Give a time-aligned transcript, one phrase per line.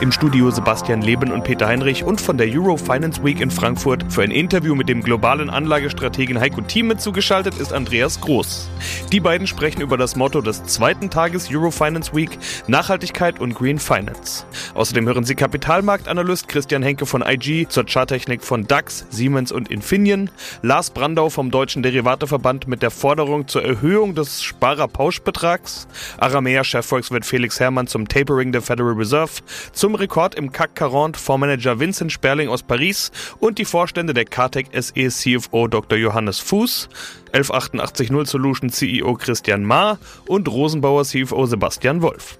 [0.00, 4.04] Im Studio Sebastian Leben und Peter Heinrich und von der Euro Finance Week in Frankfurt
[4.12, 8.70] für ein Interview mit dem globalen Anlagestrategen Heiko Thieme zugeschaltet ist Andreas Groß.
[9.10, 12.30] Die beiden sprechen über das Motto des zweiten Tages Euro Finance Week
[12.68, 14.44] Nachhaltigkeit und Green Finance.
[14.74, 20.30] Außerdem hören Sie Kapitalmarktanalyst Christian Henke von IG zur Charttechnik von DAX, Siemens und Infineon,
[20.62, 27.88] Lars Brandau vom Deutschen Derivateverband mit der Forderung zur Erhöhung des Sparerpauschbetrags, Aramea-Chefvolkswirt Felix Herrmann
[27.88, 29.32] zum Tapering der Federal Reserve,
[29.72, 33.10] zum zum Rekord im CAC 40 Fondsmanager Vincent Sperling aus Paris
[33.40, 35.96] und die Vorstände der Cartec SE CFO Dr.
[35.96, 36.90] Johannes Fuß,
[37.32, 42.38] 11880 Solution CEO Christian Ma und Rosenbauer CFO Sebastian Wolf.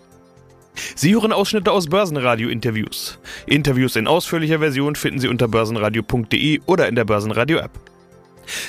[0.94, 3.18] Sie hören Ausschnitte aus Börsenradio-Interviews.
[3.46, 7.80] Interviews in ausführlicher Version finden Sie unter börsenradio.de oder in der Börsenradio-App.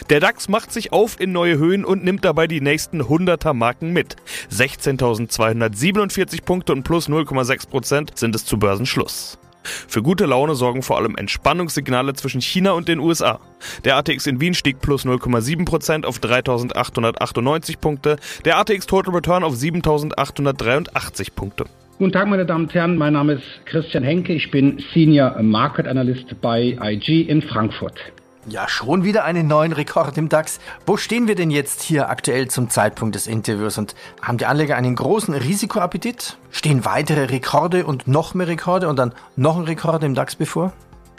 [0.10, 3.94] Der DAX macht sich auf in neue Höhen und nimmt dabei die nächsten 100er Marken
[3.94, 4.16] mit.
[4.52, 9.38] 16.247 Punkte und plus 0,6 Prozent sind es zu Börsenschluss.
[9.64, 13.40] Für gute Laune sorgen vor allem Entspannungssignale zwischen China und den USA.
[13.84, 19.54] Der ATX in Wien stieg plus 0,7% auf 3.898 Punkte, der ATX Total Return auf
[19.54, 21.66] 7.883 Punkte.
[21.98, 22.96] Guten Tag, meine Damen und Herren.
[22.96, 24.34] Mein Name ist Christian Henke.
[24.34, 28.00] Ich bin Senior Market Analyst bei IG in Frankfurt.
[28.48, 30.62] Ja, schon wieder einen neuen Rekord im DAX.
[30.86, 33.78] Wo stehen wir denn jetzt hier aktuell zum Zeitpunkt des Interviews?
[33.78, 36.38] Und haben die Anleger einen großen Risikoappetit?
[36.50, 40.72] Stehen weitere Rekorde und noch mehr Rekorde und dann noch ein Rekord im DAX bevor?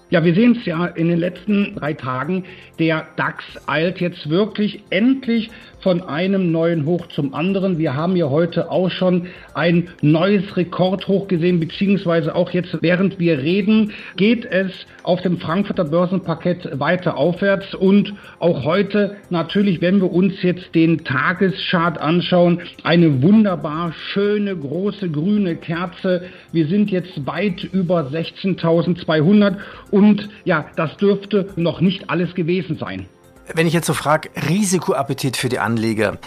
[0.08, 2.44] Ja, wir sehen es ja in den letzten drei Tagen.
[2.78, 7.78] Der DAX eilt jetzt wirklich endlich von einem neuen Hoch zum anderen.
[7.78, 13.38] Wir haben ja heute auch schon ein neues Rekordhoch gesehen, beziehungsweise auch jetzt, während wir
[13.38, 17.74] reden, geht es auf dem Frankfurter Börsenparkett weiter aufwärts.
[17.74, 25.10] Und auch heute natürlich, wenn wir uns jetzt den Tageschart anschauen, eine wunderbar schöne, große
[25.10, 26.24] grüne Kerze.
[26.52, 29.56] Wir sind jetzt weit über 16.200
[29.90, 33.06] und ja, das dürfte noch nicht alles gewesen sein.
[33.54, 36.18] Wenn ich jetzt so frage, Risikoappetit für die Anleger.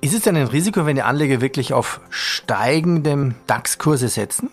[0.00, 4.50] Ist es denn ein Risiko, wenn die Anleger wirklich auf steigendem DAX-Kurse setzen?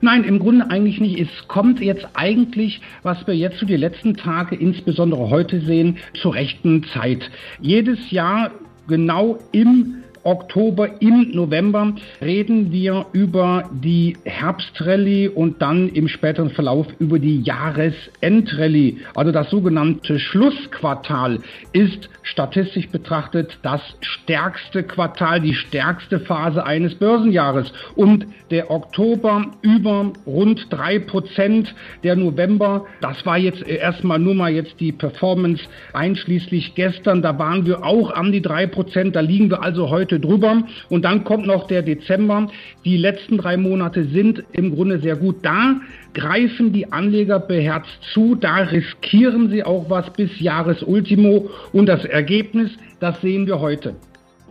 [0.00, 1.18] Nein, im Grunde eigentlich nicht.
[1.18, 5.98] Es kommt jetzt eigentlich, was wir jetzt zu so die letzten Tage, insbesondere heute sehen,
[6.20, 7.30] zur rechten Zeit.
[7.60, 8.50] Jedes Jahr
[8.86, 16.88] genau im Oktober, im November reden wir über die Herbstrallye und dann im späteren Verlauf
[16.98, 18.98] über die Jahresendrallye.
[19.14, 21.38] Also das sogenannte Schlussquartal
[21.72, 27.72] ist statistisch betrachtet das stärkste Quartal, die stärkste Phase eines Börsenjahres.
[27.94, 31.72] Und der Oktober über rund drei Prozent,
[32.02, 37.64] der November, das war jetzt erstmal nur mal jetzt die Performance einschließlich gestern, da waren
[37.64, 40.62] wir auch an die drei Prozent, da liegen wir also heute Monate drüber.
[40.88, 42.48] Und dann kommt noch der Dezember.
[42.84, 45.36] Die letzten drei Monate sind im Grunde sehr gut.
[45.42, 45.80] Da
[46.14, 48.34] greifen die Anleger beherzt zu.
[48.34, 51.50] Da riskieren sie auch was bis Jahresultimo.
[51.72, 53.94] Und das Ergebnis, das sehen wir heute.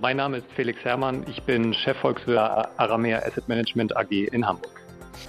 [0.02, 1.24] Mein Name ist Felix Herrmann.
[1.30, 2.38] Ich bin Chefvolkswirt
[2.78, 4.85] Aramea Asset Management AG in Hamburg.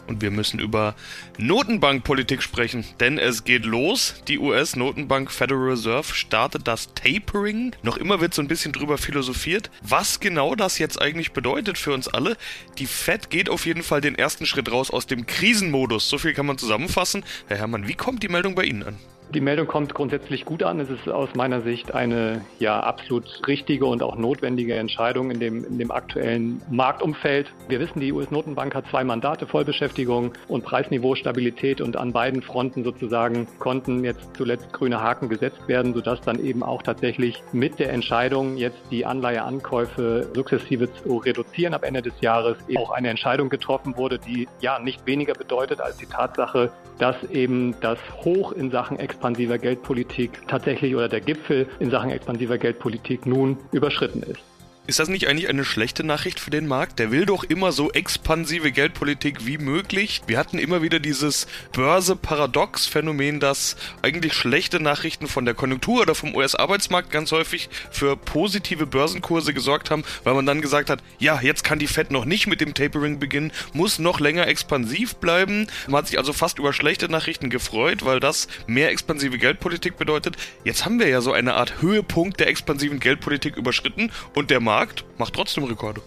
[0.06, 0.94] Und wir müssen über
[1.38, 4.22] Notenbankpolitik sprechen, denn es geht los.
[4.28, 7.74] Die US-Notenbank Federal Reserve startet das Tapering.
[7.82, 11.92] Noch immer wird so ein bisschen drüber philosophiert, was genau das jetzt eigentlich bedeutet für
[11.92, 12.36] uns alle.
[12.78, 16.08] Die Fed geht auf jeden Fall den ersten Schritt raus aus dem Krisenmodus.
[16.08, 17.24] So viel kann man zusammenfassen.
[17.48, 18.98] Herr Herrmann, wie kommt die Meldung bei Ihnen an?
[19.34, 20.78] Die Meldung kommt grundsätzlich gut an.
[20.78, 25.64] Es ist aus meiner Sicht eine ja absolut richtige und auch notwendige Entscheidung in dem,
[25.64, 27.52] in dem aktuellen Marktumfeld.
[27.68, 33.48] Wir wissen, die US-Notenbank hat zwei Mandate, Vollbeschäftigung und Preisniveaustabilität und an beiden Fronten sozusagen
[33.58, 38.56] konnten jetzt zuletzt grüne Haken gesetzt werden, sodass dann eben auch tatsächlich mit der Entscheidung,
[38.56, 43.96] jetzt die Anleiheankäufe sukzessive zu reduzieren ab Ende des Jahres, eben auch eine Entscheidung getroffen
[43.96, 48.98] wurde, die ja nicht weniger bedeutet als die Tatsache, dass eben das Hoch in Sachen
[49.16, 54.55] expansiver Geldpolitik tatsächlich oder der Gipfel in Sachen expansiver Geldpolitik nun überschritten ist.
[54.88, 57.00] Ist das nicht eigentlich eine schlechte Nachricht für den Markt?
[57.00, 60.22] Der will doch immer so expansive Geldpolitik wie möglich.
[60.28, 66.36] Wir hatten immer wieder dieses Börse-Paradox-Phänomen, dass eigentlich schlechte Nachrichten von der Konjunktur oder vom
[66.36, 71.64] US-Arbeitsmarkt ganz häufig für positive Börsenkurse gesorgt haben, weil man dann gesagt hat, ja, jetzt
[71.64, 75.66] kann die Fed noch nicht mit dem Tapering beginnen, muss noch länger expansiv bleiben.
[75.88, 80.36] Man hat sich also fast über schlechte Nachrichten gefreut, weil das mehr expansive Geldpolitik bedeutet.
[80.62, 84.75] Jetzt haben wir ja so eine Art Höhepunkt der expansiven Geldpolitik überschritten und der Markt
[84.76, 86.02] Markt macht trotzdem Rekorde.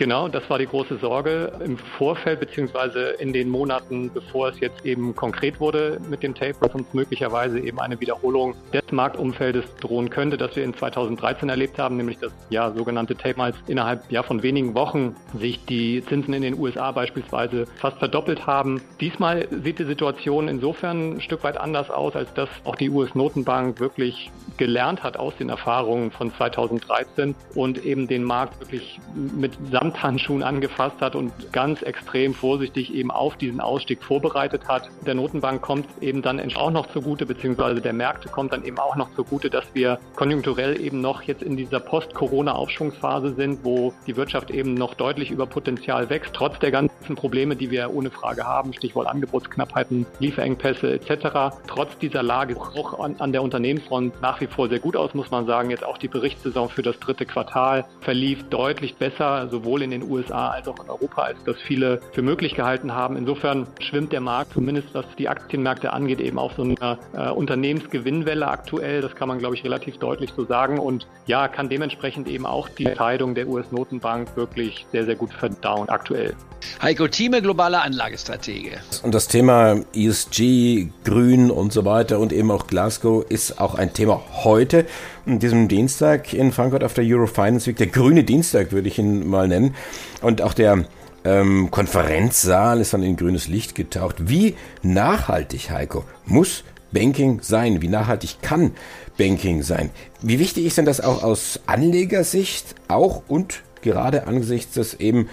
[0.00, 4.86] Genau, das war die große Sorge im Vorfeld beziehungsweise in den Monaten, bevor es jetzt
[4.86, 10.08] eben konkret wurde mit dem Tape, was uns möglicherweise eben eine Wiederholung des Marktumfeldes drohen
[10.08, 14.22] könnte, das wir in 2013 erlebt haben, nämlich das ja sogenannte Tape, als innerhalb ja
[14.22, 18.80] von wenigen Wochen sich die Zinsen in den USA beispielsweise fast verdoppelt haben.
[19.02, 23.80] Diesmal sieht die Situation insofern ein Stück weit anders aus, als dass auch die US-Notenbank
[23.80, 29.52] wirklich gelernt hat aus den Erfahrungen von 2013 und eben den Markt wirklich mit
[29.90, 34.88] Samthandschuhen angefasst hat und ganz extrem vorsichtig eben auf diesen Ausstieg vorbereitet hat.
[35.04, 38.94] Der Notenbank kommt eben dann auch noch zugute, beziehungsweise der Märkte kommt dann eben auch
[38.96, 44.50] noch zugute, dass wir konjunkturell eben noch jetzt in dieser Post-Corona-Aufschwungsphase sind, wo die Wirtschaft
[44.50, 48.72] eben noch deutlich über Potenzial wächst, trotz der ganzen Probleme, die wir ohne Frage haben,
[48.72, 51.56] Stichwort Angebotsknappheiten, Lieferengpässe etc.
[51.66, 55.30] Trotz dieser Lage auch an, an der Unternehmensfront nach wie vor sehr gut aus, muss
[55.30, 55.70] man sagen.
[55.70, 60.50] Jetzt auch die Berichtssaison für das dritte Quartal verlief deutlich besser, sowohl in den USA
[60.50, 63.16] als auch in Europa, als das viele für möglich gehalten haben.
[63.16, 68.46] Insofern schwimmt der Markt, zumindest was die Aktienmärkte angeht, eben auf so einer äh, Unternehmensgewinnwelle
[68.46, 69.00] aktuell.
[69.00, 70.78] Das kann man, glaube ich, relativ deutlich so sagen.
[70.78, 75.88] Und ja, kann dementsprechend eben auch die Entscheidung der US-Notenbank wirklich sehr, sehr gut verdauen
[75.88, 76.34] aktuell.
[76.82, 78.78] Heiko Thieme, globale Anlagestratege.
[79.02, 83.92] Und das Thema ESG, Grün und so weiter und eben auch Glasgow ist auch ein
[83.92, 84.86] Thema heute,
[85.26, 87.76] diesem Dienstag in Frankfurt auf der Eurofinance Week.
[87.76, 89.74] Der grüne Dienstag würde ich ihn mal nennen.
[90.22, 90.84] Und auch der
[91.24, 94.16] ähm, Konferenzsaal ist dann in grünes Licht getaucht.
[94.28, 97.82] Wie nachhaltig, Heiko, muss Banking sein?
[97.82, 98.72] Wie nachhaltig kann
[99.18, 99.90] Banking sein?
[100.22, 105.28] Wie wichtig ist denn das auch aus Anlegersicht auch und gerade angesichts des eben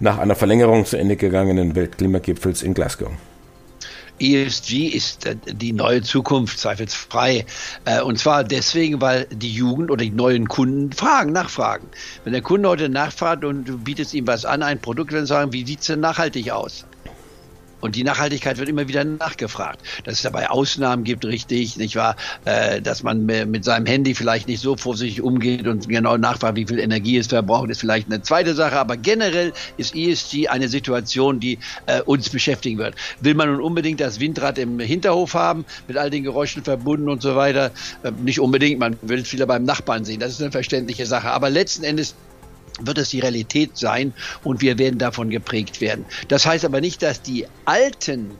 [0.00, 3.10] nach einer Verlängerung zu Ende gegangenen Weltklimagipfels in Glasgow?
[4.18, 7.46] ESG ist äh, die neue Zukunft, zweifelsfrei.
[7.84, 11.88] Äh, und zwar deswegen, weil die Jugend oder die neuen Kunden fragen, nachfragen.
[12.24, 15.52] Wenn der Kunde heute nachfragt und du bietest ihm was an, ein Produkt, dann sagen,
[15.52, 16.86] wie sieht es denn nachhaltig aus?
[17.80, 19.80] Und die Nachhaltigkeit wird immer wieder nachgefragt.
[20.04, 22.16] Dass es dabei Ausnahmen gibt, richtig, nicht wahr?
[22.44, 26.66] Äh, dass man mit seinem Handy vielleicht nicht so vorsichtig umgeht und genau nachfragt, wie
[26.66, 28.76] viel Energie es verbraucht, ist vielleicht eine zweite Sache.
[28.76, 32.94] Aber generell ist ESG eine Situation, die äh, uns beschäftigen wird.
[33.20, 37.22] Will man nun unbedingt das Windrad im Hinterhof haben, mit all den Geräuschen verbunden und
[37.22, 37.72] so weiter?
[38.02, 38.80] Äh, nicht unbedingt.
[38.80, 40.20] Man will es wieder beim Nachbarn sehen.
[40.20, 41.30] Das ist eine verständliche Sache.
[41.30, 42.14] Aber letzten Endes
[42.80, 44.12] wird es die Realität sein
[44.44, 46.04] und wir werden davon geprägt werden.
[46.28, 48.32] Das heißt aber nicht, dass die alten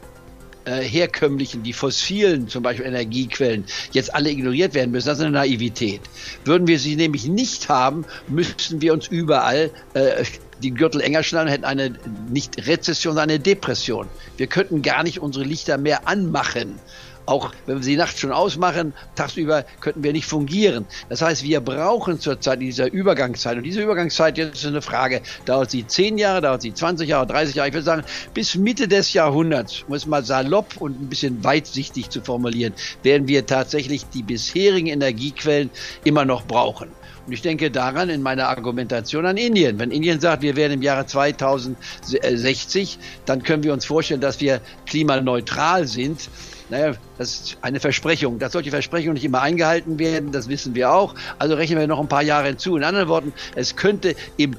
[0.67, 5.09] äh, herkömmlichen, die fossilen zum Beispiel Energiequellen jetzt alle ignoriert werden müssen.
[5.09, 6.00] Das ist eine Naivität.
[6.44, 10.25] Würden wir sie nämlich nicht haben, müssten wir uns überall äh,
[10.62, 11.94] die Gürtel enger schnallen, hätten eine
[12.31, 14.09] nicht Rezession, sondern eine Depression.
[14.37, 16.81] Wir könnten gar nicht unsere Lichter mehr anmachen
[17.26, 20.87] auch wenn wir sie nachts schon ausmachen, tagsüber könnten wir nicht fungieren.
[21.08, 23.56] Das heißt, wir brauchen zurzeit dieser Übergangszeit.
[23.56, 27.26] Und diese Übergangszeit jetzt ist eine Frage, dauert sie 10 Jahre, dauert sie 20 Jahre,
[27.26, 27.69] 30 Jahre.
[27.69, 32.11] Ich würde sagen, bis Mitte des Jahrhunderts, um es mal salopp und ein bisschen weitsichtig
[32.11, 35.70] zu formulieren, werden wir tatsächlich die bisherigen Energiequellen
[36.05, 36.88] immer noch brauchen.
[37.26, 39.81] Und ich denke daran in meiner Argumentation an Indien.
[39.81, 44.61] Wenn Indien sagt, wir werden im Jahre 2060, dann können wir uns vorstellen, dass wir
[44.87, 46.28] klimaneutral sind
[46.69, 48.39] naja, das ist eine Versprechung.
[48.39, 51.15] Dass solche Versprechungen nicht immer eingehalten werden, das wissen wir auch.
[51.39, 52.77] Also rechnen wir noch ein paar Jahre hinzu.
[52.77, 54.57] In anderen Worten, es könnte im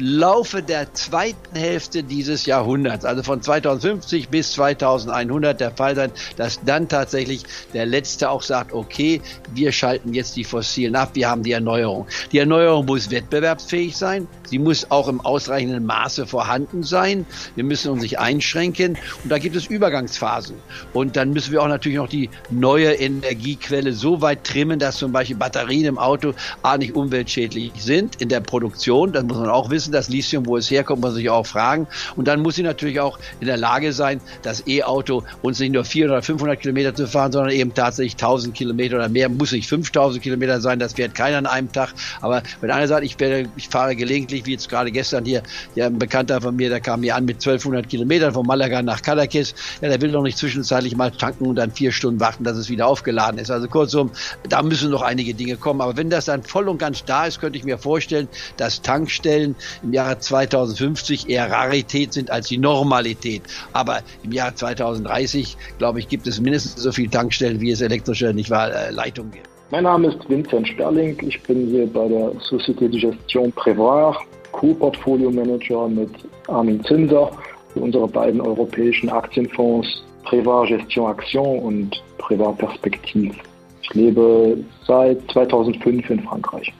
[0.00, 6.60] Laufe der zweiten Hälfte dieses Jahrhunderts, also von 2050 bis 2100 der Fall sein, dass
[6.64, 7.42] dann tatsächlich
[7.74, 9.20] der Letzte auch sagt, okay,
[9.54, 12.06] wir schalten jetzt die Fossilen ab, wir haben die Erneuerung.
[12.32, 17.90] Die Erneuerung muss wettbewerbsfähig sein, sie muss auch im ausreichenden Maße vorhanden sein, wir müssen
[17.90, 20.56] uns nicht einschränken und da gibt es Übergangsphasen.
[20.92, 25.12] Und dann müssen wir auch natürlich noch die neue Energiequelle so weit trimmen, dass zum
[25.12, 29.70] Beispiel Batterien im Auto A nicht umweltschädlich sind in der Produktion, das muss man auch
[29.70, 31.86] wissen, wissen, das Lithium, wo es herkommt, muss sich auch fragen.
[32.16, 35.84] Und dann muss sie natürlich auch in der Lage sein, das E-Auto uns nicht nur
[35.84, 39.68] 400 oder 500 Kilometer zu fahren, sondern eben tatsächlich 1000 Kilometer oder mehr, muss nicht
[39.68, 41.94] 5000 Kilometer sein, das fährt keiner an einem Tag.
[42.20, 45.42] Aber wenn einer sagt, ich, werde, ich fahre gelegentlich, wie jetzt gerade gestern hier,
[45.74, 49.00] ja, ein Bekannter von mir, der kam mir an mit 1200 Kilometern von Malaga nach
[49.00, 52.56] Cadaqués, ja, der will doch nicht zwischenzeitlich mal tanken und dann vier Stunden warten, dass
[52.56, 53.50] es wieder aufgeladen ist.
[53.50, 54.10] Also kurzum,
[54.48, 55.80] da müssen noch einige Dinge kommen.
[55.80, 59.54] Aber wenn das dann voll und ganz da ist, könnte ich mir vorstellen, dass Tankstellen
[59.82, 63.42] im Jahre 2050 eher Rarität sind als die Normalität.
[63.72, 68.32] Aber im Jahr 2030, glaube ich, gibt es mindestens so viele Tankstellen, wie es elektrische
[68.32, 69.48] nicht wahr, äh, Leitungen gibt.
[69.70, 71.16] Mein Name ist Vincent Sperling.
[71.22, 74.16] Ich bin hier bei der Société de Gestion Prévoir,
[74.52, 76.10] Co-Portfolio Manager mit
[76.46, 77.30] Armin Zinser
[77.74, 83.34] für unsere beiden europäischen Aktienfonds Prévoir Gestion Action und Prévoir Perspektive.
[83.82, 86.72] Ich lebe seit 2005 in Frankreich.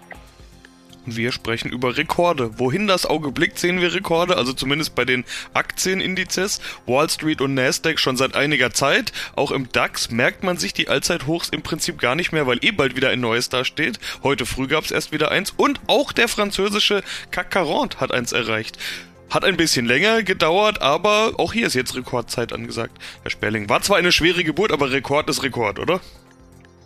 [1.16, 2.58] Wir sprechen über Rekorde.
[2.58, 5.24] Wohin das Auge blickt, sehen wir Rekorde, also zumindest bei den
[5.54, 6.60] Aktienindizes.
[6.86, 9.12] Wall Street und Nasdaq schon seit einiger Zeit.
[9.36, 12.72] Auch im DAX merkt man sich die Allzeithochs im Prinzip gar nicht mehr, weil eh
[12.72, 13.98] bald wieder ein neues da steht.
[14.22, 18.32] Heute früh gab es erst wieder eins und auch der französische CAC 40 hat eins
[18.32, 18.78] erreicht.
[19.30, 22.96] Hat ein bisschen länger gedauert, aber auch hier ist jetzt Rekordzeit angesagt.
[23.22, 26.00] Herr Sperling, war zwar eine schwere Geburt, aber Rekord ist Rekord, oder?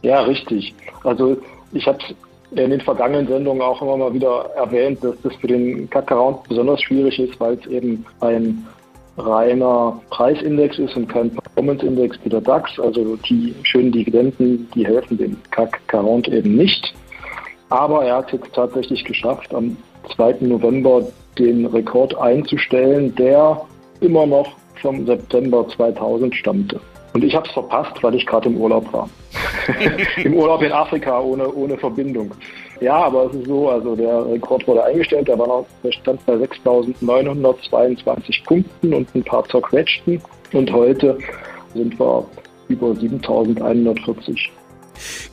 [0.02, 0.75] Ja, richtig.
[1.05, 1.41] Also
[1.73, 1.99] ich habe
[2.54, 6.82] in den vergangenen Sendungen auch immer mal wieder erwähnt, dass das für den CAC besonders
[6.82, 8.66] schwierig ist, weil es eben ein
[9.16, 12.78] reiner Preisindex ist und kein Performance-Index wie der DAX.
[12.78, 16.94] Also die schönen Dividenden, die helfen dem 40 eben nicht.
[17.68, 19.76] Aber er hat es jetzt tatsächlich geschafft, am
[20.14, 20.37] 2.
[20.40, 21.06] November
[21.38, 23.61] den Rekord einzustellen, der
[24.00, 26.80] immer noch vom September 2000 stammte.
[27.14, 29.09] Und ich habe es verpasst, weil ich gerade im Urlaub war.
[30.25, 32.31] Im Urlaub in Afrika ohne, ohne Verbindung.
[32.81, 36.25] Ja, aber es ist so, also der Rekord wurde eingestellt, der, war noch, der stand
[36.26, 40.21] bei 6.922 Punkten und ein paar zerquetschten.
[40.52, 41.16] Und heute
[41.75, 42.25] sind wir
[42.69, 44.49] über 7.140.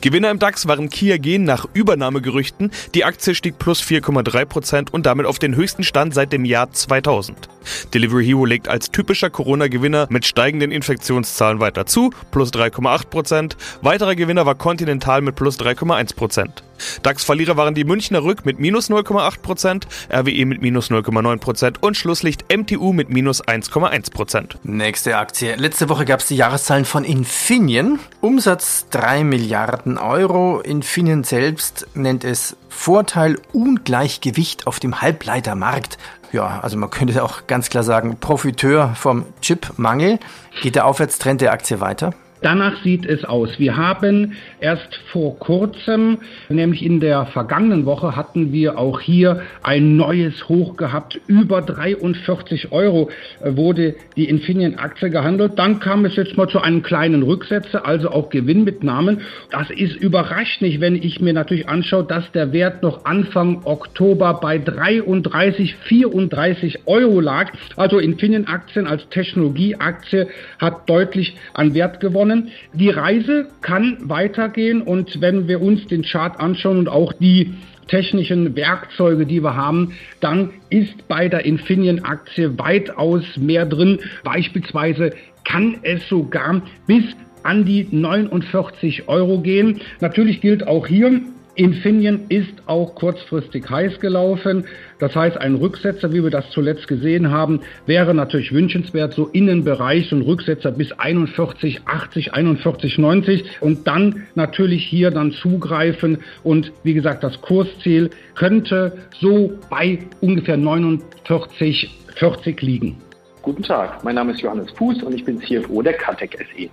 [0.01, 2.71] Gewinner im DAX waren Kia Gen nach Übernahmegerüchten.
[2.95, 7.49] Die Aktie stieg plus 4,3% und damit auf den höchsten Stand seit dem Jahr 2000.
[7.93, 13.55] Delivery Hero legt als typischer Corona-Gewinner mit steigenden Infektionszahlen weiter zu, plus 3,8%.
[13.81, 16.63] Weiterer Gewinner war Continental mit plus 3,1%.
[17.03, 22.93] DAX-Verlierer waren die Münchner Rück mit minus 0,8%, RWE mit minus 0,9% und Schlusslicht MTU
[22.93, 24.55] mit minus 1,1%.
[24.63, 25.55] Nächste Aktie.
[25.55, 27.99] Letzte Woche gab es die Jahreszahlen von Infineon.
[28.21, 30.59] Umsatz 3 Milliarden Euro.
[30.61, 35.97] Infineon selbst nennt es Vorteil Ungleichgewicht auf dem Halbleitermarkt.
[36.31, 40.19] Ja, also man könnte auch ganz klar sagen, Profiteur vom Chipmangel.
[40.61, 42.13] Geht der Aufwärtstrend der Aktie weiter?
[42.41, 43.59] Danach sieht es aus.
[43.59, 49.97] Wir haben erst vor kurzem, nämlich in der vergangenen Woche, hatten wir auch hier ein
[49.97, 51.19] neues Hoch gehabt.
[51.27, 53.09] Über 43 Euro
[53.43, 55.53] wurde die Infineon-Aktie gehandelt.
[55.57, 59.21] Dann kam es jetzt mal zu einem kleinen Rücksetzer, also auch Gewinnmitnahmen.
[59.51, 64.35] Das ist überrascht nicht, wenn ich mir natürlich anschaue, dass der Wert noch Anfang Oktober
[64.35, 67.51] bei 33, 34 Euro lag.
[67.75, 70.27] Also Infineon-Aktien als Technologieaktie
[70.57, 72.51] hat deutlich an Wert gewonnen gewonnen.
[72.73, 77.53] Die Reise kann weitergehen und wenn wir uns den Chart anschauen und auch die
[77.87, 83.99] technischen Werkzeuge, die wir haben, dann ist bei der Infineon-Aktie weitaus mehr drin.
[84.23, 85.11] Beispielsweise
[85.43, 87.03] kann es sogar bis
[87.41, 89.81] an die 49 Euro gehen.
[90.01, 91.21] Natürlich gilt auch hier,
[91.59, 94.65] Infineon ist auch kurzfristig heiß gelaufen.
[94.99, 100.07] Das heißt, ein Rücksetzer, wie wir das zuletzt gesehen haben, wäre natürlich wünschenswert, so Innenbereich,
[100.09, 106.19] so ein Rücksetzer bis 41, 80, 41, 90 und dann natürlich hier dann zugreifen.
[106.43, 112.97] Und wie gesagt, das Kursziel könnte so bei ungefähr 49, 40 liegen.
[113.41, 116.69] Guten Tag, mein Name ist Johannes Fuß und ich bin CFO der Catec SE.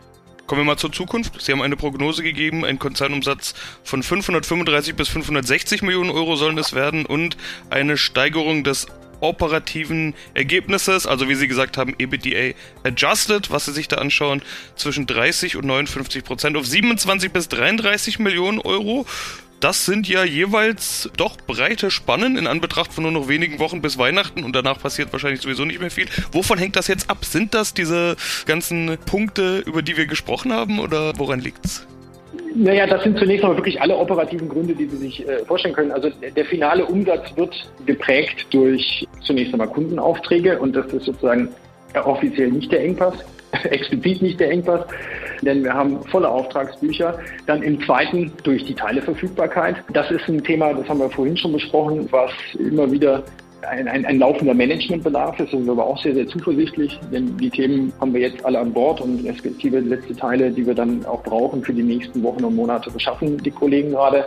[0.46, 1.42] Kommen wir mal zur Zukunft.
[1.42, 6.72] Sie haben eine Prognose gegeben, ein Konzernumsatz von 535 bis 560 Millionen Euro sollen es
[6.72, 7.36] werden und
[7.68, 8.86] eine Steigerung des
[9.20, 14.42] operativen Ergebnisses, also wie Sie gesagt haben, EBITDA adjusted, was Sie sich da anschauen,
[14.76, 19.04] zwischen 30 und 59 Prozent auf 27 bis 33 Millionen Euro.
[19.60, 23.96] Das sind ja jeweils doch breite Spannen in Anbetracht von nur noch wenigen Wochen bis
[23.96, 26.06] Weihnachten und danach passiert wahrscheinlich sowieso nicht mehr viel.
[26.32, 27.24] Wovon hängt das jetzt ab?
[27.24, 31.86] Sind das diese ganzen Punkte, über die wir gesprochen haben oder woran liegt's?
[32.54, 35.92] Naja, das sind zunächst mal wirklich alle operativen Gründe, die Sie sich äh, vorstellen können.
[35.92, 37.54] Also der finale Umsatz wird
[37.86, 41.48] geprägt durch zunächst einmal Kundenaufträge und das ist sozusagen
[41.94, 43.14] offiziell nicht der Engpass,
[43.64, 44.84] explizit nicht der Engpass
[45.42, 47.18] denn wir haben volle Auftragsbücher.
[47.46, 49.76] Dann im zweiten durch die Teileverfügbarkeit.
[49.92, 53.22] Das ist ein Thema, das haben wir vorhin schon besprochen, was immer wieder
[53.68, 55.52] ein, ein, ein laufender Managementbedarf ist.
[55.52, 58.58] Da sind wir aber auch sehr, sehr zuversichtlich, denn die Themen haben wir jetzt alle
[58.58, 62.44] an Bord und respektive letzte Teile, die wir dann auch brauchen für die nächsten Wochen
[62.44, 64.26] und Monate, beschaffen die Kollegen gerade.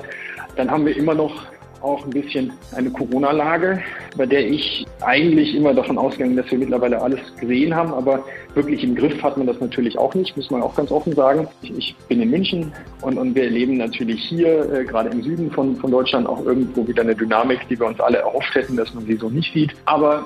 [0.55, 1.45] Dann haben wir immer noch
[1.81, 3.81] auch ein bisschen eine Corona-Lage,
[4.17, 8.23] bei der ich eigentlich immer davon ausgegangen, dass wir mittlerweile alles gesehen haben, aber
[8.53, 11.47] wirklich im Griff hat man das natürlich auch nicht, muss man auch ganz offen sagen.
[11.61, 15.51] Ich, ich bin in München und, und wir erleben natürlich hier, äh, gerade im Süden
[15.51, 18.93] von, von Deutschland, auch irgendwo wieder eine Dynamik, die wir uns alle erhofft hätten, dass
[18.93, 19.73] man sie so nicht sieht.
[19.85, 20.25] Aber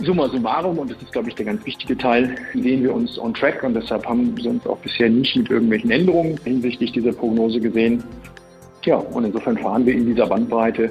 [0.00, 3.32] Summa summarum, und das ist, glaube ich, der ganz wichtige Teil, sehen wir uns on
[3.32, 7.60] track und deshalb haben wir uns auch bisher nicht mit irgendwelchen Änderungen hinsichtlich dieser Prognose
[7.60, 8.02] gesehen.
[8.84, 10.90] Ja, und insofern fahren wir in dieser Bandbreite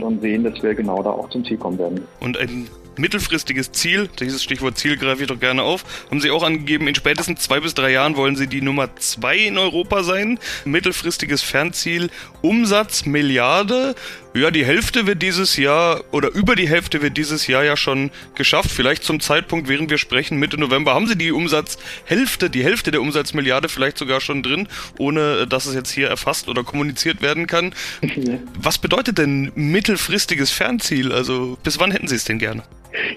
[0.00, 2.06] und sehen, dass wir genau da auch zum Ziel kommen werden.
[2.20, 6.42] Und ein mittelfristiges Ziel, dieses Stichwort Ziel greife ich doch gerne auf, haben Sie auch
[6.42, 10.38] angegeben, in spätestens zwei bis drei Jahren wollen Sie die Nummer zwei in Europa sein.
[10.64, 12.10] Mittelfristiges Fernziel,
[12.42, 13.94] Umsatz Milliarde.
[14.36, 18.10] Ja, die Hälfte wird dieses Jahr oder über die Hälfte wird dieses Jahr ja schon
[18.34, 18.72] geschafft.
[18.72, 23.00] Vielleicht zum Zeitpunkt, während wir sprechen, Mitte November, haben sie die Umsatzhälfte, die Hälfte der
[23.00, 24.66] Umsatzmilliarde vielleicht sogar schon drin,
[24.98, 27.74] ohne dass es jetzt hier erfasst oder kommuniziert werden kann.
[28.58, 31.12] Was bedeutet denn mittelfristiges Fernziel?
[31.12, 32.64] Also bis wann hätten Sie es denn gerne?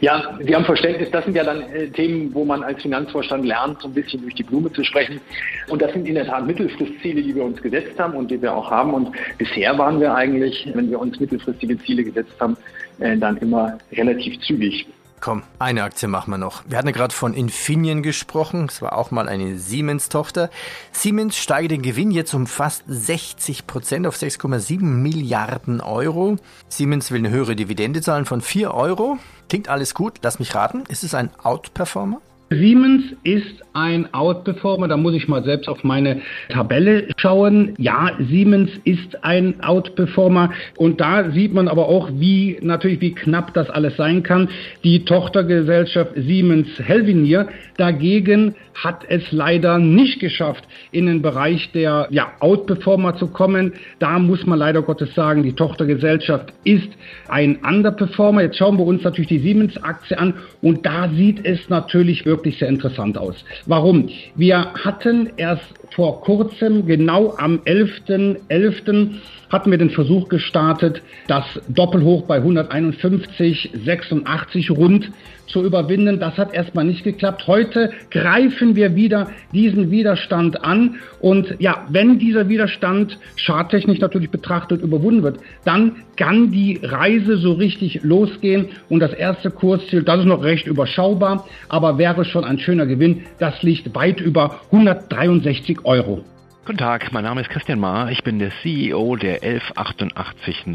[0.01, 1.09] Ja, Sie haben Verständnis.
[1.11, 4.33] Das sind ja dann äh, Themen, wo man als Finanzvorstand lernt, so ein bisschen durch
[4.33, 5.21] die Blume zu sprechen.
[5.67, 8.53] Und das sind in der Tat Mittelfristziele, die wir uns gesetzt haben und die wir
[8.53, 8.93] auch haben.
[8.93, 12.57] Und bisher waren wir eigentlich, wenn wir uns mittelfristige Ziele gesetzt haben,
[12.99, 14.87] äh, dann immer relativ zügig.
[15.19, 16.63] Komm, eine Aktie machen wir noch.
[16.67, 18.67] Wir hatten ja gerade von Infineon gesprochen.
[18.69, 20.51] Es war auch mal eine Siemens-Tochter.
[20.91, 26.37] Siemens steigt den Gewinn jetzt um fast 60 Prozent auf 6,7 Milliarden Euro.
[26.69, 29.17] Siemens will eine höhere Dividende zahlen von 4 Euro.
[29.49, 30.19] Klingt alles gut.
[30.21, 30.83] Lass mich raten.
[30.87, 32.21] Ist es ein Outperformer?
[32.49, 34.87] Siemens ist ein Outperformer.
[34.87, 37.73] Da muss ich mal selbst auf meine Tabelle schauen.
[37.77, 40.51] Ja, Siemens ist ein Outperformer.
[40.77, 44.49] Und da sieht man aber auch, wie natürlich, wie knapp das alles sein kann.
[44.83, 52.31] Die Tochtergesellschaft Siemens Helvinier dagegen hat es leider nicht geschafft, in den Bereich der ja,
[52.39, 53.73] Outperformer zu kommen.
[53.99, 56.89] Da muss man leider Gottes sagen, die Tochtergesellschaft ist
[57.27, 58.43] ein Underperformer.
[58.43, 62.59] Jetzt schauen wir uns natürlich die Siemens-Aktie an und da sieht es natürlich wirklich wirklich
[62.59, 63.35] sehr interessant aus.
[63.65, 64.09] Warum?
[64.35, 69.09] Wir hatten erst vor kurzem, genau am 11.11., .11.,
[69.49, 75.11] hatten wir den Versuch gestartet, das Doppelhoch bei 151,86 rund
[75.47, 76.19] zu überwinden.
[76.19, 77.47] Das hat erstmal nicht geklappt.
[77.47, 80.95] Heute greifen wir wieder diesen Widerstand an.
[81.19, 87.53] Und ja, wenn dieser Widerstand charttechnisch natürlich betrachtet überwunden wird, dann kann die Reise so
[87.53, 88.67] richtig losgehen.
[88.89, 93.23] Und das erste Kursziel, das ist noch recht überschaubar, aber wäre schon ein schöner Gewinn.
[93.39, 96.23] Das liegt weit über 163 Euro.
[96.67, 98.11] Guten Tag, mein Name ist Christian Mahr.
[98.11, 100.65] Ich bin der CEO der 11880.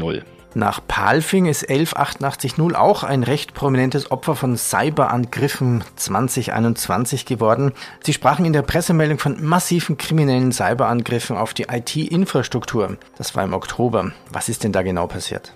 [0.55, 7.73] Nach Palfing ist 11880 auch ein recht prominentes Opfer von Cyberangriffen 2021 geworden.
[8.01, 12.97] Sie sprachen in der Pressemeldung von massiven kriminellen Cyberangriffen auf die IT-Infrastruktur.
[13.19, 14.13] Das war im Oktober.
[14.31, 15.53] Was ist denn da genau passiert?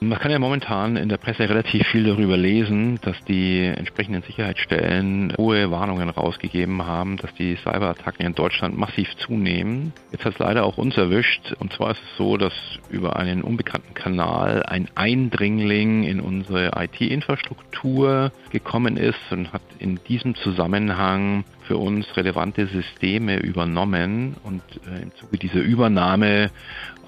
[0.00, 5.34] Man kann ja momentan in der Presse relativ viel darüber lesen, dass die entsprechenden Sicherheitsstellen
[5.36, 9.92] hohe Warnungen rausgegeben haben, dass die Cyberattacken in Deutschland massiv zunehmen.
[10.12, 11.52] Jetzt hat es leider auch uns erwischt.
[11.58, 12.52] Und zwar ist es so, dass
[12.90, 20.36] über einen unbekannten Kanal ein Eindringling in unsere IT-Infrastruktur gekommen ist und hat in diesem
[20.36, 26.50] Zusammenhang für uns relevante Systeme übernommen und äh, im Zuge dieser Übernahme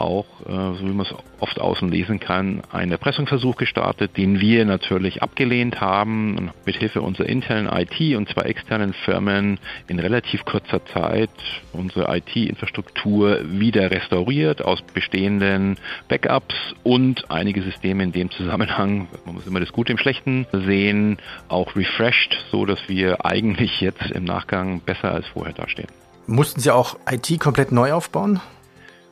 [0.00, 4.64] auch, äh, so wie man es oft außen lesen kann, einen Erpressungsversuch gestartet, den wir
[4.64, 10.44] natürlich abgelehnt haben und mit Hilfe unserer internen IT und zwei externen Firmen in relativ
[10.44, 11.30] kurzer Zeit
[11.72, 15.76] unsere IT-Infrastruktur wieder restauriert aus bestehenden
[16.08, 21.18] Backups und einige Systeme in dem Zusammenhang, man muss immer das Gute im Schlechten sehen,
[21.48, 25.88] auch refreshed, so dass wir eigentlich jetzt im Nachgang Nachgang besser als vorher dastehen.
[26.26, 28.40] Mussten Sie auch IT komplett neu aufbauen?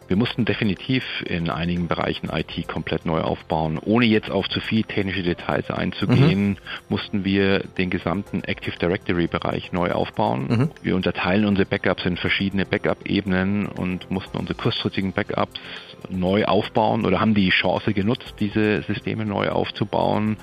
[0.08, 3.78] Wir mussten definitiv in einigen Bereichen IT komplett neu aufbauen.
[3.78, 6.56] Ohne jetzt auf zu viel technische Details einzugehen, mhm.
[6.88, 10.46] mussten wir den gesamten Active Directory Bereich neu aufbauen.
[10.48, 10.70] Mhm.
[10.82, 15.60] Wir unterteilen unsere Backups in verschiedene Backup-Ebenen und mussten unsere kurzfristigen Backups
[16.08, 20.38] neu aufbauen oder haben die Chance genutzt, diese Systeme neu aufzubauen.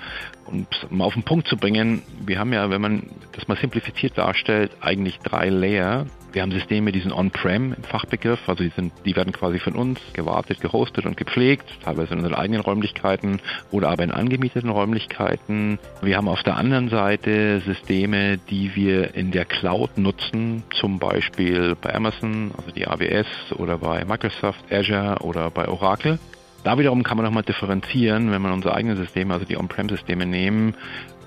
[0.45, 4.17] Und um auf den Punkt zu bringen, wir haben ja, wenn man das mal simplifiziert
[4.17, 6.06] darstellt, eigentlich drei Layer.
[6.36, 9.74] Wir haben Systeme, die sind on-prem im Fachbegriff, also die, sind, die werden quasi von
[9.74, 13.39] uns gewartet, gehostet und gepflegt, teilweise in unseren eigenen Räumlichkeiten
[13.71, 15.80] oder aber in angemieteten Räumlichkeiten.
[16.02, 21.78] Wir haben auf der anderen Seite Systeme, die wir in der Cloud nutzen, zum Beispiel
[21.82, 26.19] bei Amazon, also die AWS oder bei Microsoft Azure oder bei Oracle.
[26.65, 30.74] Da wiederum kann man nochmal differenzieren, wenn man unsere eigenen Systeme, also die On-Prem-Systeme nehmen,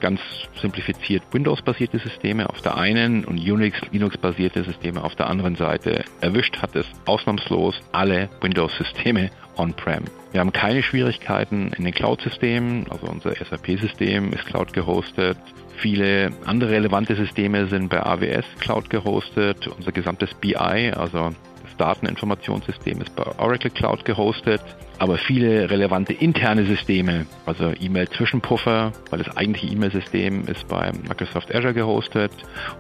[0.01, 0.21] ganz
[0.61, 6.05] simplifiziert Windows-basierte Systeme auf der einen und Unix, Linux-basierte Systeme auf der anderen Seite.
[6.21, 10.05] Erwischt hat es ausnahmslos alle Windows-Systeme on-prem.
[10.33, 15.39] Wir haben keine Schwierigkeiten in den Cloud-Systemen, also unser SAP-System ist Cloud gehostet.
[15.79, 19.69] Viele andere relevante Systeme sind bei AWS Cloud gehostet.
[19.69, 21.31] Unser gesamtes BI, also
[21.79, 24.61] Dateninformationssystem, ist bei Oracle Cloud gehostet
[24.99, 31.75] aber viele relevante interne Systeme, also E-Mail-Zwischenpuffer, weil das eigentliche E-Mail-System ist bei Microsoft Azure
[31.75, 32.33] gehostet,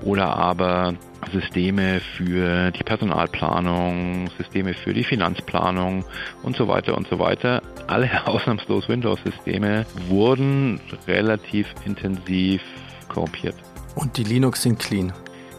[0.02, 0.94] oder aber
[1.32, 6.04] Systeme für die Personalplanung, Systeme für die Finanzplanung
[6.42, 7.62] und so weiter und so weiter.
[7.86, 12.62] Alle ausnahmslos Windows-Systeme wurden relativ intensiv
[13.08, 13.54] korrumpiert.
[13.94, 15.12] Und die Linux sind clean.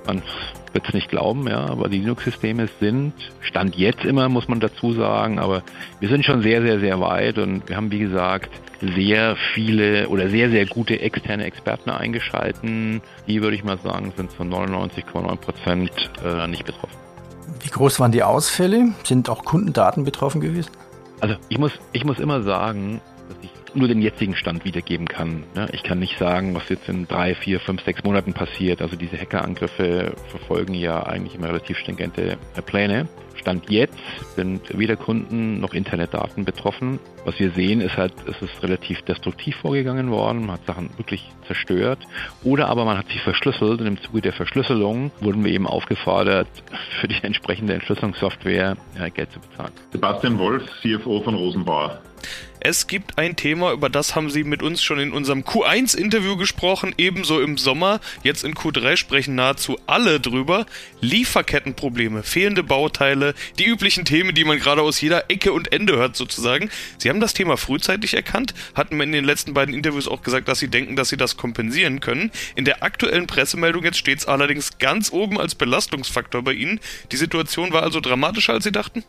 [0.05, 0.21] Man
[0.73, 4.93] wird es nicht glauben, ja, aber die Linux-Systeme sind, Stand jetzt immer, muss man dazu
[4.93, 5.63] sagen, aber
[5.99, 8.49] wir sind schon sehr, sehr, sehr weit und wir haben, wie gesagt,
[8.81, 13.01] sehr viele oder sehr, sehr gute externe Experten eingeschalten.
[13.27, 15.91] Die, würde ich mal sagen, sind zu 99,9 Prozent
[16.23, 16.95] äh, nicht betroffen.
[17.61, 18.93] Wie groß waren die Ausfälle?
[19.03, 20.71] Sind auch Kundendaten betroffen gewesen?
[21.19, 23.01] Also ich muss, ich muss immer sagen,
[23.75, 25.43] nur den jetzigen Stand wiedergeben kann.
[25.71, 28.81] Ich kann nicht sagen, was jetzt in drei, vier, fünf, sechs Monaten passiert.
[28.81, 33.07] Also diese Hackerangriffe verfolgen ja eigentlich immer relativ stringente Pläne.
[33.39, 33.95] Stand jetzt
[34.35, 36.99] sind weder Kunden noch Internetdaten betroffen.
[37.25, 40.41] Was wir sehen, ist halt, es ist relativ destruktiv vorgegangen worden.
[40.45, 41.99] Man hat Sachen wirklich zerstört.
[42.43, 46.47] Oder aber man hat sich verschlüsselt und im Zuge der Verschlüsselung wurden wir eben aufgefordert,
[47.01, 48.77] für die entsprechende Entschlüsselungssoftware
[49.13, 49.71] Geld zu bezahlen.
[49.91, 52.01] Sebastian Wolf, CFO von Rosenbauer.
[52.61, 56.93] Es gibt ein Thema, über das haben Sie mit uns schon in unserem Q1-Interview gesprochen,
[56.97, 58.01] ebenso im Sommer.
[58.21, 60.65] Jetzt in Q3 sprechen nahezu alle drüber.
[60.99, 66.15] Lieferkettenprobleme, fehlende Bauteile, die üblichen Themen, die man gerade aus jeder Ecke und Ende hört
[66.15, 66.69] sozusagen.
[66.97, 70.59] Sie haben das Thema frühzeitig erkannt, hatten in den letzten beiden Interviews auch gesagt, dass
[70.59, 72.31] Sie denken, dass Sie das kompensieren können.
[72.55, 76.79] In der aktuellen Pressemeldung jetzt steht es allerdings ganz oben als Belastungsfaktor bei Ihnen.
[77.11, 79.03] Die Situation war also dramatischer, als Sie dachten?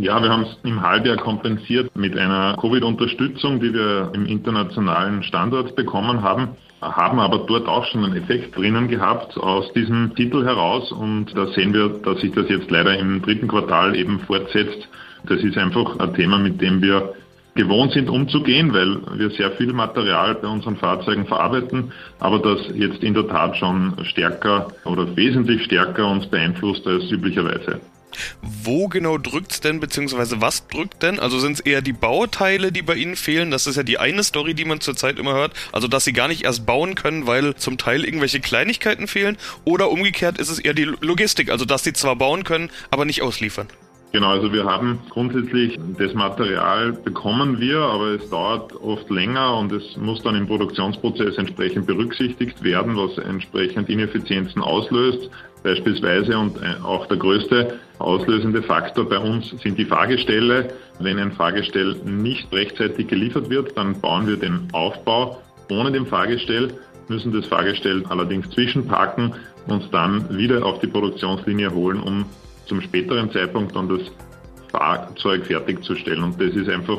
[0.00, 5.74] Ja, wir haben es im Halbjahr kompensiert mit einer Covid-Unterstützung, die wir im internationalen Standort
[5.74, 10.92] bekommen haben, haben aber dort auch schon einen Effekt drinnen gehabt aus diesem Titel heraus
[10.92, 14.88] und da sehen wir, dass sich das jetzt leider im dritten Quartal eben fortsetzt.
[15.26, 17.14] Das ist einfach ein Thema, mit dem wir
[17.56, 23.02] gewohnt sind umzugehen, weil wir sehr viel Material bei unseren Fahrzeugen verarbeiten, aber das jetzt
[23.02, 27.80] in der Tat schon stärker oder wesentlich stärker uns beeinflusst als üblicherweise.
[28.42, 31.18] Wo genau drückt's denn, beziehungsweise was drückt denn?
[31.18, 33.50] Also sind es eher die Bauteile, die bei Ihnen fehlen?
[33.50, 35.52] Das ist ja die eine Story, die man zurzeit immer hört.
[35.72, 39.36] Also, dass Sie gar nicht erst bauen können, weil zum Teil irgendwelche Kleinigkeiten fehlen.
[39.64, 43.22] Oder umgekehrt ist es eher die Logistik, also dass Sie zwar bauen können, aber nicht
[43.22, 43.68] ausliefern.
[44.10, 49.70] Genau, also wir haben grundsätzlich das Material bekommen wir, aber es dauert oft länger und
[49.70, 55.28] es muss dann im Produktionsprozess entsprechend berücksichtigt werden, was entsprechend Ineffizienzen auslöst.
[55.62, 60.72] Beispielsweise und äh, auch der größte auslösende Faktor bei uns sind die Fahrgestelle.
[61.00, 66.72] Wenn ein Fahrgestell nicht rechtzeitig geliefert wird, dann bauen wir den Aufbau ohne dem Fahrgestell,
[67.08, 69.34] müssen das Fahrgestell allerdings zwischenparken
[69.66, 72.24] und dann wieder auf die Produktionslinie holen, um
[72.66, 74.00] zum späteren Zeitpunkt dann das
[74.70, 76.22] Fahrzeug fertigzustellen.
[76.22, 76.98] Und das ist einfach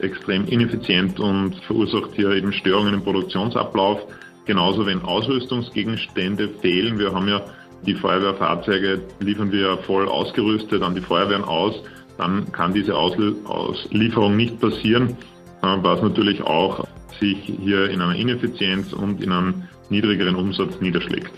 [0.00, 4.00] extrem ineffizient und verursacht hier eben Störungen im Produktionsablauf.
[4.46, 6.98] Genauso wenn Ausrüstungsgegenstände fehlen.
[6.98, 7.42] Wir haben ja
[7.86, 11.74] die Feuerwehrfahrzeuge liefern wir voll ausgerüstet an die Feuerwehren aus.
[12.18, 15.16] Dann kann diese Auslieferung nicht passieren,
[15.62, 16.86] äh, was natürlich auch
[17.18, 21.32] sich hier in einer Ineffizienz und in einem niedrigeren Umsatz niederschlägt.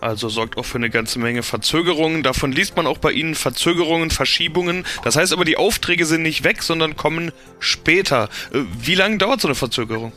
[0.00, 2.22] Also sorgt auch für eine ganze Menge Verzögerungen.
[2.22, 4.84] Davon liest man auch bei Ihnen Verzögerungen, Verschiebungen.
[5.04, 8.28] Das heißt aber, die Aufträge sind nicht weg, sondern kommen später.
[8.52, 10.12] Äh, wie lange dauert so eine Verzögerung?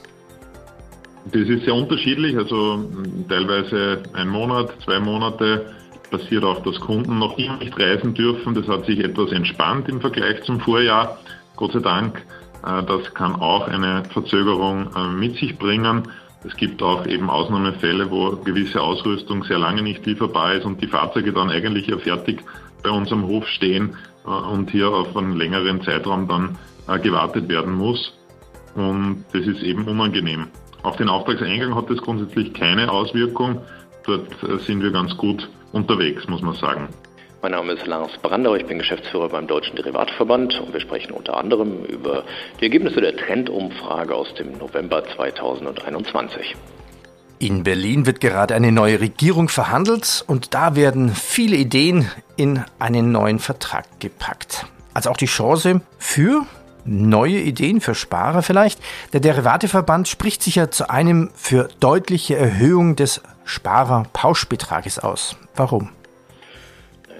[1.25, 2.83] Das ist sehr unterschiedlich, also
[3.29, 5.73] teilweise ein Monat, zwei Monate.
[6.11, 8.53] Passiert auch, dass Kunden noch immer nicht reisen dürfen.
[8.53, 11.17] Das hat sich etwas entspannt im Vergleich zum Vorjahr,
[11.55, 12.23] Gott sei Dank.
[12.65, 16.03] Äh, das kann auch eine Verzögerung äh, mit sich bringen.
[16.45, 20.87] Es gibt auch eben Ausnahmefälle, wo gewisse Ausrüstung sehr lange nicht lieferbar ist und die
[20.87, 22.43] Fahrzeuge dann eigentlich ja fertig
[22.83, 26.57] bei uns am Hof stehen äh, und hier auf einen längeren Zeitraum dann
[27.01, 28.13] gewartet werden muss.
[28.75, 30.47] Und das ist eben unangenehm.
[30.83, 33.61] Auf den Auftragseingang hat das grundsätzlich keine Auswirkung.
[34.05, 36.89] Dort äh, sind wir ganz gut unterwegs, muss man sagen.
[37.41, 41.35] Mein Name ist Lars Brandau, ich bin Geschäftsführer beim Deutschen Derivatverband und wir sprechen unter
[41.37, 42.23] anderem über
[42.59, 46.55] die Ergebnisse der Trendumfrage aus dem November 2021.
[47.39, 53.11] In Berlin wird gerade eine neue Regierung verhandelt und da werden viele Ideen in einen
[53.11, 54.65] neuen Vertrag gepackt.
[54.93, 56.45] Also auch die Chance für
[56.85, 58.79] neue Ideen für Sparer vielleicht?
[59.13, 65.35] Der Derivateverband spricht sich ja zu einem für deutliche Erhöhung des Sparerpauschbetrages aus.
[65.55, 65.89] Warum?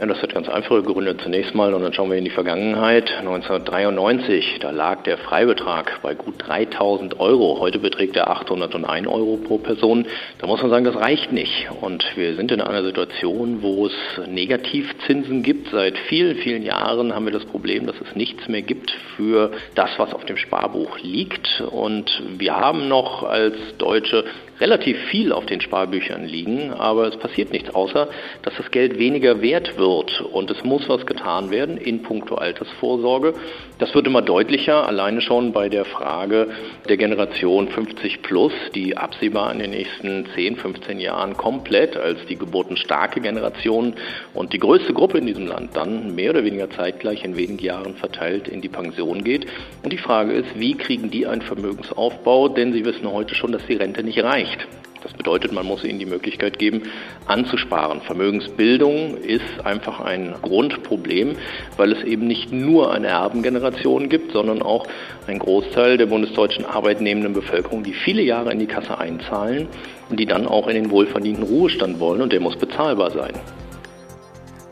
[0.04, 1.16] Ja, das hat ganz einfache Gründe.
[1.16, 3.10] Zunächst mal, und dann schauen wir in die Vergangenheit.
[3.20, 7.62] 1993, da lag der Freibetrag bei gut 3000 Euro.
[7.62, 10.06] Heute beträgt er 801 Euro pro Person.
[10.40, 11.70] Da muss man sagen, das reicht nicht.
[11.80, 13.94] Und wir sind in einer Situation, wo es
[14.28, 15.70] Negativzinsen gibt.
[15.72, 19.92] Seit vielen, vielen Jahren haben wir das Problem, dass es nichts mehr gibt für das,
[19.96, 21.62] was auf dem Sparbuch liegt.
[21.62, 24.26] Und wir haben noch als Deutsche
[24.60, 28.10] relativ viel auf den Sparbüchern liegen, aber es passiert nichts, außer
[28.44, 32.36] dass das Geld weniger wert wird wird und es muss was getan werden in puncto
[32.36, 33.34] Altersvorsorge.
[33.80, 36.48] Das wird immer deutlicher, alleine schon bei der Frage
[36.88, 42.38] der Generation 50 plus, die absehbar in den nächsten 10, 15 Jahren komplett als die
[42.38, 43.94] geburtenstarke Generation
[44.34, 47.96] und die größte Gruppe in diesem Land dann mehr oder weniger zeitgleich in wenigen Jahren
[47.96, 49.46] verteilt in die Pension geht.
[49.84, 52.50] Und die Frage ist, wie kriegen die einen Vermögensaufbau?
[52.50, 54.68] Denn sie wissen heute schon, dass die Rente nicht reicht.
[55.04, 56.84] Das bedeutet, man muss ihnen die Möglichkeit geben,
[57.28, 58.02] anzusparen.
[58.02, 61.36] Vermögensbildung ist einfach ein Grundproblem,
[61.76, 64.88] weil es eben nicht nur eine Erbengeneration gibt, sondern auch
[65.28, 69.68] einen Großteil der bundesdeutschen arbeitnehmenden Bevölkerung, die viele Jahre in die Kasse einzahlen
[70.10, 73.34] und die dann auch in den wohlverdienten Ruhestand wollen und der muss bezahlbar sein.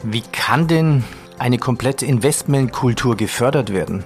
[0.03, 1.03] Wie kann denn
[1.37, 4.03] eine komplette Investmentkultur gefördert werden?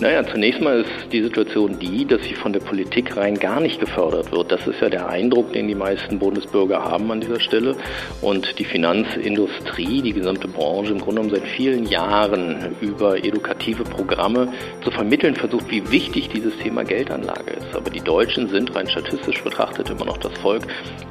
[0.00, 3.78] Naja, zunächst mal ist die Situation die, dass sie von der Politik rein gar nicht
[3.78, 4.50] gefördert wird.
[4.50, 7.76] Das ist ja der Eindruck, den die meisten Bundesbürger haben an dieser Stelle.
[8.20, 14.52] Und die Finanzindustrie, die gesamte Branche im Grunde genommen seit vielen Jahren über edukative Programme
[14.82, 17.76] zu vermitteln versucht, wie wichtig dieses Thema Geldanlage ist.
[17.76, 20.64] Aber die Deutschen sind rein statistisch betrachtet immer noch das Volk,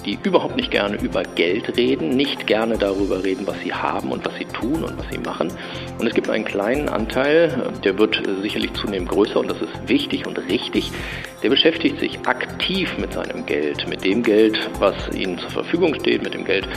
[0.05, 4.25] die überhaupt nicht gerne über Geld reden, nicht gerne darüber reden, was sie haben und
[4.25, 5.47] was sie tun und was sie machen.
[5.99, 10.25] Und es gibt einen kleinen Anteil, der wird sicherlich zunehmend größer und das ist wichtig
[10.25, 10.91] und richtig.
[11.41, 16.23] Der beschäftigt sich aktiv mit seinem Geld, mit dem Geld, was ihnen zur Verfügung steht,
[16.23, 16.67] mit dem Geld,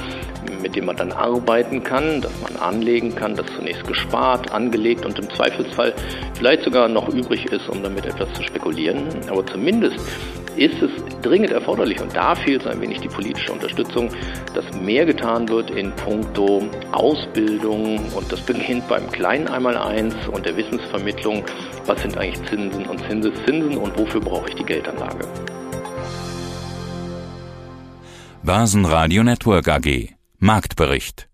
[0.63, 5.19] mit dem man dann arbeiten kann, das man anlegen kann, das zunächst gespart, angelegt und
[5.19, 5.95] im Zweifelsfall
[6.35, 9.07] vielleicht sogar noch übrig ist, um damit etwas zu spekulieren.
[9.29, 10.01] Aber zumindest
[10.57, 10.91] ist es
[11.23, 14.11] dringend erforderlich und da fehlt ein wenig die politische Unterstützung,
[14.55, 20.57] dass mehr getan wird in puncto Ausbildung und das beginnt beim kleinen Einmaleins und der
[20.57, 21.45] Wissensvermittlung,
[21.87, 25.27] was sind eigentlich Zinsen und Zinseszinsen und wofür brauche ich die Geldanlage.
[28.43, 31.29] Börsenradio Network AG Marktbericht